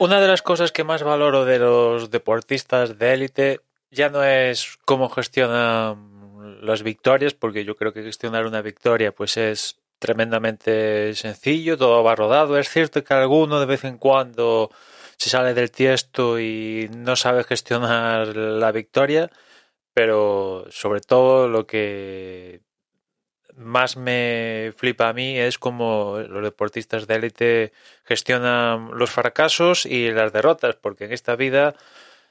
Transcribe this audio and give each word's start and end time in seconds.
Una 0.00 0.20
de 0.20 0.28
las 0.28 0.42
cosas 0.42 0.72
que 0.72 0.84
más 0.84 1.02
valoro 1.02 1.44
de 1.44 1.58
los 1.58 2.10
deportistas 2.10 2.98
de 2.98 3.12
élite 3.12 3.60
ya 3.90 4.08
no 4.08 4.24
es 4.24 4.76
cómo 4.84 5.08
gestionan 5.08 6.58
las 6.62 6.82
victorias, 6.82 7.34
porque 7.34 7.64
yo 7.64 7.76
creo 7.76 7.92
que 7.92 8.02
gestionar 8.02 8.46
una 8.46 8.60
victoria 8.60 9.12
pues 9.12 9.36
es 9.36 9.76
tremendamente 9.98 11.14
sencillo, 11.14 11.78
todo 11.78 12.02
va 12.02 12.16
rodado. 12.16 12.58
Es 12.58 12.68
cierto 12.68 13.04
que 13.04 13.14
alguno 13.14 13.60
de 13.60 13.66
vez 13.66 13.84
en 13.84 13.98
cuando 13.98 14.70
se 15.16 15.30
sale 15.30 15.54
del 15.54 15.70
tiesto 15.70 16.40
y 16.40 16.90
no 16.96 17.16
sabe 17.16 17.44
gestionar 17.44 18.36
la 18.36 18.72
victoria, 18.72 19.30
pero 19.94 20.66
sobre 20.70 21.00
todo 21.00 21.48
lo 21.48 21.66
que 21.66 22.60
más 23.56 23.96
me 23.96 24.72
flipa 24.76 25.08
a 25.08 25.12
mí 25.12 25.38
es 25.38 25.58
como 25.58 26.18
los 26.18 26.42
deportistas 26.42 27.06
de 27.06 27.14
élite 27.14 27.72
gestionan 28.04 28.90
los 28.94 29.10
fracasos 29.10 29.86
y 29.86 30.10
las 30.10 30.32
derrotas, 30.32 30.76
porque 30.76 31.04
en 31.04 31.12
esta 31.12 31.36
vida 31.36 31.74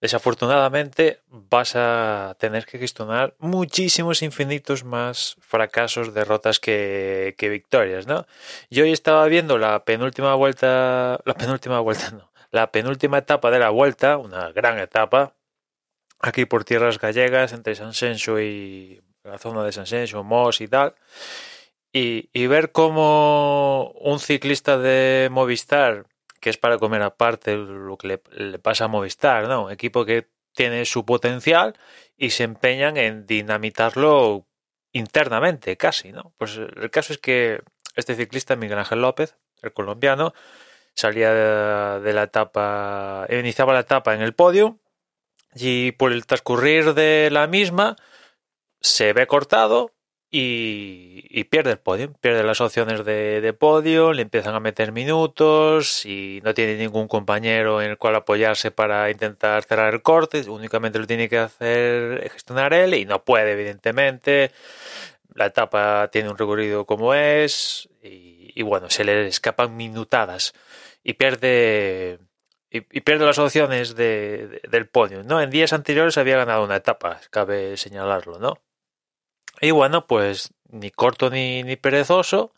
desafortunadamente 0.00 1.20
vas 1.28 1.76
a 1.76 2.36
tener 2.38 2.66
que 2.66 2.78
gestionar 2.78 3.34
muchísimos 3.38 4.22
infinitos 4.22 4.84
más 4.84 5.36
fracasos, 5.40 6.12
derrotas 6.12 6.60
que, 6.60 7.34
que 7.38 7.48
victorias, 7.48 8.06
¿no? 8.06 8.26
Yo 8.70 8.84
hoy 8.84 8.92
estaba 8.92 9.26
viendo 9.26 9.56
la 9.56 9.84
penúltima 9.84 10.34
vuelta, 10.34 11.20
la 11.24 11.34
penúltima 11.34 11.80
vuelta 11.80 12.10
no, 12.10 12.30
la 12.50 12.70
penúltima 12.70 13.18
etapa 13.18 13.50
de 13.50 13.58
la 13.60 13.70
vuelta, 13.70 14.18
una 14.18 14.52
gran 14.52 14.78
etapa, 14.78 15.34
aquí 16.20 16.44
por 16.44 16.64
tierras 16.64 16.98
gallegas, 16.98 17.52
entre 17.52 17.74
San 17.74 17.94
Senso 17.94 18.40
y 18.40 19.00
la 19.24 19.38
zona 19.38 19.64
de 19.64 19.72
San 19.72 19.86
Senso, 19.86 20.22
Mos 20.22 20.60
y 20.60 20.68
tal, 20.68 20.94
y, 21.92 22.28
y 22.32 22.46
ver 22.46 22.72
cómo 22.72 23.92
un 24.00 24.20
ciclista 24.20 24.78
de 24.78 25.28
Movistar, 25.30 26.06
que 26.40 26.50
es 26.50 26.58
para 26.58 26.78
comer 26.78 27.02
aparte 27.02 27.56
lo 27.56 27.96
que 27.96 28.08
le, 28.08 28.22
le 28.32 28.58
pasa 28.58 28.84
a 28.84 28.88
Movistar, 28.88 29.48
¿no? 29.48 29.70
Equipo 29.70 30.04
que 30.04 30.28
tiene 30.52 30.84
su 30.84 31.04
potencial 31.04 31.74
y 32.16 32.30
se 32.30 32.44
empeñan 32.44 32.96
en 32.96 33.26
dinamitarlo 33.26 34.46
internamente, 34.92 35.76
casi, 35.76 36.12
¿no? 36.12 36.32
Pues 36.36 36.56
el 36.56 36.90
caso 36.90 37.12
es 37.12 37.18
que 37.18 37.62
este 37.96 38.14
ciclista, 38.14 38.56
Miguel 38.56 38.78
Ángel 38.78 39.00
López, 39.00 39.36
el 39.62 39.72
colombiano, 39.72 40.34
salía 40.94 41.32
de 41.98 42.12
la 42.12 42.24
etapa, 42.24 43.26
iniciaba 43.30 43.72
la 43.72 43.80
etapa 43.80 44.14
en 44.14 44.22
el 44.22 44.34
podio 44.34 44.78
y 45.54 45.92
por 45.92 46.12
el 46.12 46.26
transcurrir 46.26 46.94
de 46.94 47.30
la 47.32 47.46
misma 47.46 47.96
se 48.84 49.14
ve 49.14 49.26
cortado 49.26 49.92
y, 50.30 51.44
pierde 51.44 51.72
el 51.72 51.78
podio, 51.78 52.12
pierde 52.14 52.42
las 52.42 52.60
opciones 52.60 53.04
de, 53.04 53.56
podio, 53.58 54.12
le 54.12 54.22
empiezan 54.22 54.54
a 54.54 54.60
meter 54.60 54.92
minutos 54.92 56.04
y 56.04 56.40
no 56.44 56.54
tiene 56.54 56.76
ningún 56.76 57.08
compañero 57.08 57.80
en 57.80 57.90
el 57.92 57.98
cual 57.98 58.16
apoyarse 58.16 58.70
para 58.70 59.10
intentar 59.10 59.64
cerrar 59.64 59.94
el 59.94 60.02
corte, 60.02 60.48
únicamente 60.50 60.98
lo 60.98 61.06
tiene 61.06 61.28
que 61.28 61.38
hacer 61.38 62.28
gestionar 62.30 62.74
él 62.74 62.94
y 62.94 63.06
no 63.06 63.24
puede 63.24 63.52
evidentemente. 63.52 64.50
La 65.34 65.46
etapa 65.46 66.08
tiene 66.12 66.28
un 66.30 66.38
recorrido 66.38 66.84
como 66.84 67.14
es 67.14 67.88
y, 68.02 68.62
bueno, 68.62 68.90
se 68.90 69.04
le 69.04 69.26
escapan 69.28 69.76
minutadas 69.76 70.52
y 71.02 71.14
pierde 71.14 72.18
y, 72.70 72.80
pierde 73.00 73.24
las 73.24 73.38
opciones 73.38 73.94
de, 73.96 74.48
de, 74.48 74.68
del 74.68 74.88
podio, 74.88 75.22
¿no? 75.22 75.40
En 75.40 75.50
días 75.50 75.72
anteriores 75.72 76.18
había 76.18 76.36
ganado 76.36 76.64
una 76.64 76.76
etapa, 76.76 77.20
cabe 77.30 77.76
señalarlo, 77.76 78.38
¿no? 78.38 78.58
Y 79.60 79.70
bueno, 79.70 80.06
pues 80.06 80.52
ni 80.70 80.90
corto 80.90 81.30
ni, 81.30 81.62
ni 81.62 81.76
perezoso, 81.76 82.52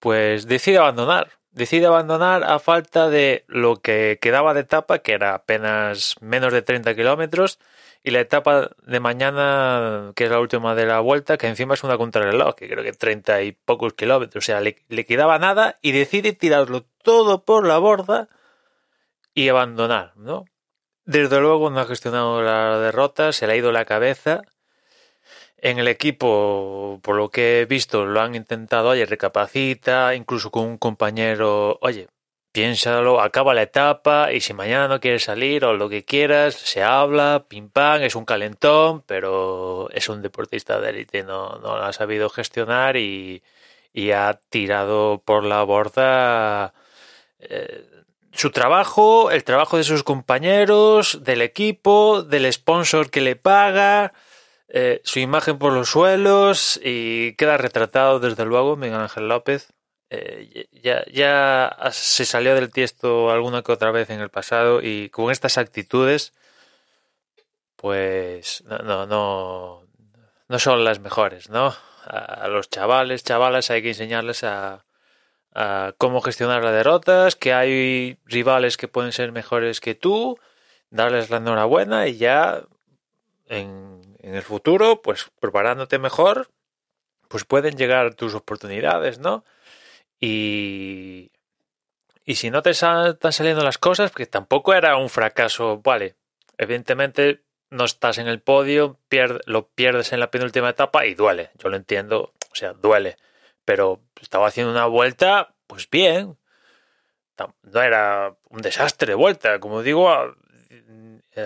pues 0.00 0.46
decide 0.46 0.78
abandonar. 0.78 1.30
Decide 1.52 1.86
abandonar 1.86 2.44
a 2.44 2.58
falta 2.58 3.10
de 3.10 3.44
lo 3.46 3.76
que 3.82 4.18
quedaba 4.22 4.54
de 4.54 4.60
etapa, 4.60 5.00
que 5.00 5.12
era 5.12 5.34
apenas 5.34 6.16
menos 6.20 6.52
de 6.52 6.62
30 6.62 6.94
kilómetros, 6.94 7.58
y 8.02 8.10
la 8.10 8.20
etapa 8.20 8.70
de 8.84 9.00
mañana, 9.00 10.12
que 10.16 10.24
es 10.24 10.30
la 10.30 10.40
última 10.40 10.74
de 10.74 10.86
la 10.86 11.00
vuelta, 11.00 11.36
que 11.36 11.46
encima 11.46 11.74
es 11.74 11.84
una 11.84 11.98
contrarreloj, 11.98 12.54
que 12.54 12.68
creo 12.68 12.82
que 12.82 12.92
30 12.92 13.42
y 13.42 13.52
pocos 13.52 13.92
kilómetros, 13.92 14.44
o 14.44 14.46
sea, 14.46 14.60
le, 14.60 14.78
le 14.88 15.04
quedaba 15.04 15.38
nada 15.38 15.78
y 15.82 15.92
decide 15.92 16.32
tirarlo 16.32 16.84
todo 17.02 17.44
por 17.44 17.66
la 17.66 17.78
borda 17.78 18.28
y 19.34 19.48
abandonar, 19.48 20.16
¿no? 20.16 20.46
Desde 21.04 21.40
luego 21.40 21.70
no 21.70 21.80
ha 21.80 21.86
gestionado 21.86 22.42
la 22.42 22.78
derrota, 22.78 23.32
se 23.32 23.46
le 23.46 23.54
ha 23.54 23.56
ido 23.56 23.72
la 23.72 23.84
cabeza. 23.84 24.42
En 25.62 25.78
el 25.78 25.86
equipo, 25.88 26.98
por 27.02 27.16
lo 27.16 27.30
que 27.30 27.60
he 27.60 27.66
visto, 27.66 28.04
lo 28.04 28.20
han 28.20 28.34
intentado, 28.34 28.88
oye, 28.90 29.06
recapacita, 29.06 30.14
incluso 30.14 30.50
con 30.50 30.64
un 30.64 30.76
compañero, 30.76 31.78
oye, 31.82 32.08
piénsalo, 32.52 33.20
acaba 33.20 33.54
la 33.54 33.62
etapa 33.62 34.32
y 34.32 34.40
si 34.40 34.54
mañana 34.54 34.88
no 34.88 35.00
quieres 35.00 35.24
salir 35.24 35.64
o 35.64 35.74
lo 35.74 35.88
que 35.88 36.04
quieras, 36.04 36.54
se 36.54 36.82
habla, 36.82 37.46
pim 37.48 37.70
pam, 37.70 38.02
es 38.02 38.16
un 38.16 38.24
calentón, 38.24 39.02
pero 39.06 39.88
es 39.92 40.08
un 40.08 40.20
deportista 40.22 40.80
de 40.80 40.90
élite, 40.90 41.22
no, 41.22 41.58
no 41.60 41.76
lo 41.76 41.84
ha 41.84 41.92
sabido 41.92 42.28
gestionar 42.28 42.96
y, 42.96 43.42
y 43.92 44.10
ha 44.10 44.38
tirado 44.50 45.22
por 45.24 45.44
la 45.44 45.62
borda 45.62 46.74
eh, 47.38 47.84
su 48.32 48.50
trabajo, 48.50 49.30
el 49.30 49.44
trabajo 49.44 49.76
de 49.76 49.84
sus 49.84 50.02
compañeros, 50.02 51.22
del 51.24 51.42
equipo, 51.42 52.22
del 52.22 52.52
sponsor 52.52 53.10
que 53.10 53.20
le 53.20 53.36
paga, 53.36 54.12
eh, 54.74 55.02
su 55.04 55.18
imagen 55.18 55.58
por 55.58 55.74
los 55.74 55.90
suelos 55.90 56.80
y 56.82 57.34
queda 57.34 57.58
retratado 57.58 58.20
desde 58.20 58.46
luego 58.46 58.74
Miguel 58.76 59.00
Ángel 59.00 59.28
López. 59.28 59.74
Eh, 60.08 60.66
ya, 60.72 61.04
ya 61.12 61.76
se 61.92 62.24
salió 62.24 62.54
del 62.54 62.72
tiesto 62.72 63.30
alguna 63.30 63.62
que 63.62 63.72
otra 63.72 63.90
vez 63.90 64.08
en 64.08 64.20
el 64.20 64.30
pasado 64.30 64.80
y 64.82 65.10
con 65.10 65.30
estas 65.30 65.58
actitudes 65.58 66.32
pues 67.76 68.64
no, 68.64 69.06
no, 69.06 69.84
no, 70.48 70.58
son 70.58 70.84
las 70.84 71.00
mejores, 71.00 71.50
¿no? 71.50 71.74
A, 72.06 72.18
a 72.18 72.48
los 72.48 72.70
chavales, 72.70 73.24
chavalas 73.24 73.70
hay 73.70 73.82
que 73.82 73.88
enseñarles 73.88 74.44
a, 74.44 74.86
a 75.54 75.92
cómo 75.98 76.22
gestionar 76.22 76.62
las 76.62 76.72
derrotas, 76.72 77.36
que 77.36 77.52
hay 77.52 78.16
rivales 78.24 78.76
que 78.78 78.88
pueden 78.88 79.12
ser 79.12 79.32
mejores 79.32 79.80
que 79.80 79.94
tú, 79.94 80.38
darles 80.90 81.28
la 81.30 81.38
enhorabuena 81.38 82.06
y 82.06 82.16
ya 82.16 82.62
en, 83.46 83.91
en 84.22 84.34
el 84.34 84.42
futuro, 84.42 85.02
pues 85.02 85.30
preparándote 85.40 85.98
mejor, 85.98 86.48
pues 87.28 87.44
pueden 87.44 87.76
llegar 87.76 88.14
tus 88.14 88.34
oportunidades, 88.34 89.18
¿no? 89.18 89.44
Y, 90.20 91.30
y 92.24 92.36
si 92.36 92.50
no 92.50 92.62
te 92.62 92.70
están 92.70 93.16
saliendo 93.30 93.64
las 93.64 93.78
cosas, 93.78 94.10
porque 94.10 94.26
tampoco 94.26 94.74
era 94.74 94.96
un 94.96 95.10
fracaso, 95.10 95.80
vale, 95.82 96.16
evidentemente 96.58 97.42
no 97.70 97.84
estás 97.84 98.18
en 98.18 98.28
el 98.28 98.40
podio, 98.40 98.98
pierde, 99.08 99.40
lo 99.46 99.68
pierdes 99.68 100.12
en 100.12 100.20
la 100.20 100.30
penúltima 100.30 100.70
etapa 100.70 101.06
y 101.06 101.14
duele, 101.14 101.50
yo 101.58 101.68
lo 101.68 101.76
entiendo, 101.76 102.32
o 102.50 102.54
sea, 102.54 102.72
duele 102.72 103.16
pero 103.64 104.00
estaba 104.20 104.48
haciendo 104.48 104.72
una 104.72 104.86
vuelta, 104.86 105.54
pues 105.66 105.88
bien. 105.88 106.36
No 107.62 107.82
era 107.82 108.36
un 108.50 108.60
desastre 108.60 109.08
de 109.08 109.14
vuelta. 109.14 109.58
Como 109.58 109.82
digo, 109.82 110.08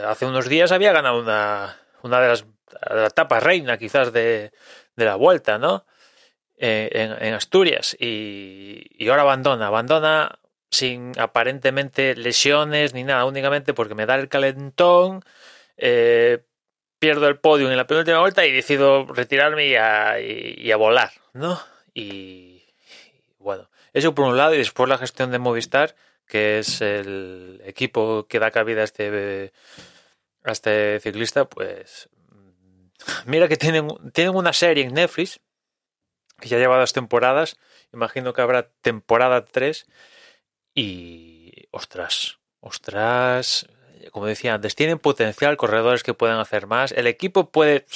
hace 0.07 0.27
unos 0.27 0.49
días 0.49 0.73
había 0.73 0.93
ganado 0.93 1.21
una, 1.21 1.79
una 2.03 2.21
de 2.21 2.29
las 2.29 2.45
la 2.89 3.07
etapa 3.07 3.41
reina 3.41 3.79
quizás 3.79 4.13
de, 4.13 4.53
de 4.97 5.05
la 5.05 5.17
vuelta, 5.17 5.59
¿no? 5.59 5.85
Eh, 6.59 6.89
en, 7.21 7.35
Asturias. 7.35 7.97
Y, 8.01 9.09
ahora 9.09 9.23
abandona, 9.23 9.67
abandona 9.67 10.39
sin 10.71 11.13
aparentemente 11.19 12.17
lesiones 12.17 12.95
ni 12.95 13.05
nada, 13.05 13.27
únicamente 13.27 13.75
porque 13.75 13.95
me 13.95 14.07
da 14.07 14.15
el 14.17 14.29
calentón, 14.29 15.23
eh, 15.77 16.45
pierdo 16.99 17.29
el 17.29 17.39
podio 17.39 17.71
en 17.71 17.77
la 17.77 17.87
penúltima 17.87 18.21
vuelta 18.21 18.47
y 18.47 18.53
decido 18.53 19.07
retirarme 19.07 19.67
y 19.67 19.77
a, 19.77 20.19
y 20.21 20.71
a 20.73 20.77
volar, 20.77 21.11
¿no? 21.35 21.61
Y, 21.95 22.65
bueno, 23.39 23.71
eso 23.93 24.15
por 24.15 24.27
un 24.27 24.37
lado, 24.37 24.55
y 24.55 24.59
después 24.59 24.89
la 24.89 24.99
gestión 24.99 25.31
de 25.31 25.39
Movistar, 25.39 25.95
que 26.27 26.59
es 26.59 26.81
el 26.81 27.61
equipo 27.65 28.27
que 28.29 28.39
da 28.39 28.51
cabida 28.51 28.81
a 28.81 28.85
este, 28.85 29.53
a 30.45 30.53
este 30.53 31.01
ciclista, 31.01 31.45
pues 31.47 32.09
mira 33.27 33.49
que 33.49 33.57
tienen, 33.57 33.89
tienen 34.13 34.35
una 34.35 34.53
serie 34.53 34.85
en 34.85 34.95
Netflix 34.95 35.41
que 36.41 36.49
ya 36.49 36.59
lleva 36.59 36.79
dos 36.79 36.93
temporadas, 36.93 37.57
imagino 37.93 38.33
que 38.33 38.43
habrá 38.43 38.69
temporada 38.83 39.45
3 39.45 39.87
y 40.75 41.69
ostras, 41.71 42.39
ostras, 42.61 43.67
como 44.13 44.27
decía 44.27 44.55
antes, 44.55 44.75
tienen 44.75 44.99
potencial, 44.99 45.57
corredores 45.57 46.03
que 46.03 46.15
pueden 46.15 46.37
hacer 46.37 46.67
más, 46.67 46.93
el 46.93 47.07
equipo 47.07 47.51
puede... 47.51 47.87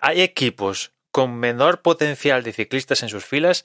Hay 0.00 0.20
equipos 0.20 0.92
con 1.10 1.36
menor 1.36 1.82
potencial 1.82 2.42
de 2.42 2.52
ciclistas 2.52 3.02
en 3.02 3.08
sus 3.08 3.24
filas 3.24 3.64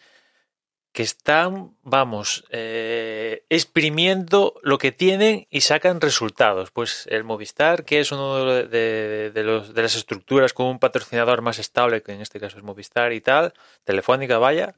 que 0.96 1.04
están, 1.04 1.76
vamos, 1.84 2.46
eh, 2.52 3.44
exprimiendo 3.50 4.54
lo 4.64 4.78
que 4.78 4.94
tienen 4.94 5.46
y 5.50 5.60
sacan 5.60 6.00
resultados. 6.00 6.72
Pues 6.72 7.06
el 7.12 7.26
Movistar, 7.26 7.84
que 7.84 8.00
es 8.00 8.14
uno 8.14 8.46
de, 8.46 9.32
los, 9.36 9.74
de, 9.74 9.82
las 9.82 9.98
estructuras 9.98 10.54
con 10.54 10.68
un 10.68 10.80
patrocinador 10.80 11.42
más 11.42 11.60
estable, 11.60 12.02
que 12.02 12.14
en 12.14 12.22
este 12.22 12.40
caso 12.40 12.58
es 12.58 12.64
Movistar 12.64 13.12
y 13.12 13.20
tal, 13.20 13.54
Telefónica, 13.84 14.38
vaya, 14.38 14.74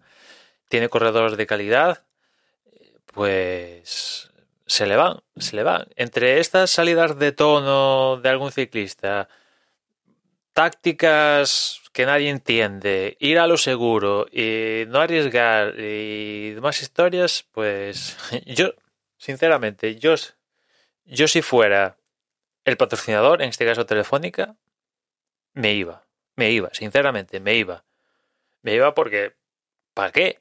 tiene 0.70 0.90
corredores 0.90 1.38
de 1.38 1.46
calidad, 1.46 2.04
pues 3.14 4.32
se 4.66 4.88
le 4.88 4.96
van, 4.96 5.20
se 5.38 5.56
le 5.56 5.62
van. 5.62 5.86
Entre 5.98 6.40
estas 6.40 6.72
salidas 6.72 7.20
de 7.20 7.32
tono 7.32 8.18
de 8.18 8.30
algún 8.30 8.52
ciclista, 8.52 9.30
tácticas 10.58 11.84
que 11.94 12.08
nadie 12.08 12.32
entiende, 12.32 13.16
ir 13.20 13.38
a 13.38 13.46
lo 13.46 13.58
seguro 13.58 14.26
y 14.32 14.86
no 14.88 15.02
arriesgar 15.02 15.80
y 15.80 16.50
demás 16.50 16.82
historias, 16.82 17.46
pues 17.52 18.18
yo, 18.48 18.74
sinceramente, 19.18 19.98
yo, 19.98 20.16
yo 21.06 21.28
si 21.28 21.44
fuera 21.44 22.00
el 22.66 22.76
patrocinador, 22.76 23.44
en 23.44 23.50
este 23.50 23.68
caso 23.68 23.86
Telefónica, 23.86 24.56
me 25.54 25.74
iba, 25.74 26.08
me 26.36 26.50
iba, 26.50 26.74
sinceramente, 26.74 27.40
me 27.40 27.54
iba. 27.54 27.86
Me 28.64 28.74
iba 28.74 28.96
porque, 28.96 29.36
¿para 29.94 30.12
qué? 30.12 30.40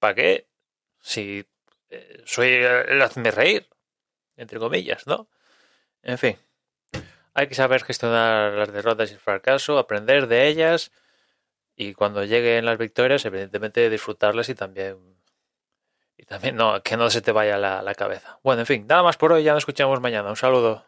¿Para 0.00 0.16
qué? 0.16 0.48
Si 1.00 1.46
eh, 1.90 2.22
soy 2.26 2.48
el 2.48 3.00
hazme 3.00 3.30
reír, 3.30 3.68
entre 4.36 4.58
comillas, 4.58 5.06
¿no? 5.06 5.28
En 6.02 6.18
fin. 6.18 6.47
Hay 7.38 7.46
que 7.46 7.54
saber 7.54 7.84
gestionar 7.84 8.52
las 8.54 8.72
derrotas 8.72 9.10
y 9.10 9.14
el 9.14 9.20
fracaso, 9.20 9.78
aprender 9.78 10.26
de 10.26 10.48
ellas 10.48 10.90
y 11.76 11.94
cuando 11.94 12.24
lleguen 12.24 12.64
las 12.64 12.78
victorias, 12.78 13.24
evidentemente 13.24 13.88
disfrutarlas 13.90 14.48
y 14.48 14.56
también 14.56 14.98
y 16.16 16.24
también 16.24 16.56
no, 16.56 16.82
que 16.82 16.96
no 16.96 17.08
se 17.10 17.22
te 17.22 17.30
vaya 17.30 17.56
la, 17.56 17.80
la 17.80 17.94
cabeza. 17.94 18.40
Bueno, 18.42 18.62
en 18.62 18.66
fin, 18.66 18.86
nada 18.88 19.04
más 19.04 19.16
por 19.16 19.32
hoy, 19.32 19.44
ya 19.44 19.52
nos 19.52 19.60
escuchamos 19.60 20.00
mañana. 20.00 20.30
Un 20.30 20.36
saludo. 20.36 20.84